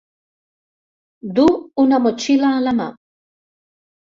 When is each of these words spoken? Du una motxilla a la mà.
Du 1.39 1.45
una 1.83 2.01
motxilla 2.07 2.51
a 2.55 2.63
la 2.71 2.75
mà. 2.81 2.89